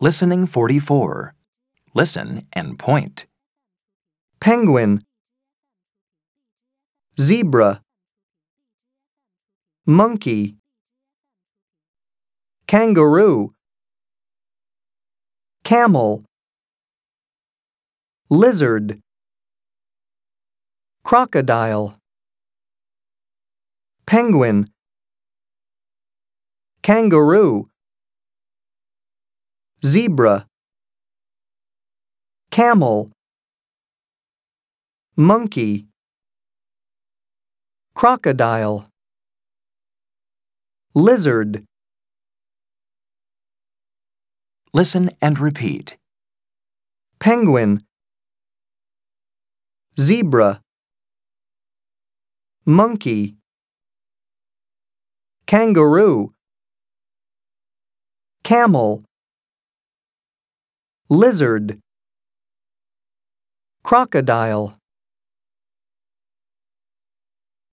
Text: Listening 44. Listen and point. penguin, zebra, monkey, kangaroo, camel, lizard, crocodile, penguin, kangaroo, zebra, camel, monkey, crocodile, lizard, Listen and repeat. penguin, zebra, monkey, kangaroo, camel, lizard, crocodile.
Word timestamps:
Listening 0.00 0.46
44. 0.46 1.34
Listen 1.94 2.46
and 2.52 2.78
point. 2.78 3.26
penguin, 4.40 5.04
zebra, 7.20 7.82
monkey, 9.86 10.56
kangaroo, 12.66 13.48
camel, 15.64 16.24
lizard, 18.30 19.00
crocodile, 21.02 21.98
penguin, 24.06 24.70
kangaroo, 26.82 27.64
zebra, 29.88 30.46
camel, 32.50 33.10
monkey, 35.16 35.86
crocodile, 37.94 38.86
lizard, 40.94 41.64
Listen 44.74 45.10
and 45.22 45.38
repeat. 45.40 45.96
penguin, 47.18 47.82
zebra, 49.98 50.60
monkey, 52.66 53.36
kangaroo, 55.46 56.28
camel, 58.44 59.07
lizard, 61.10 61.78
crocodile. 63.82 64.78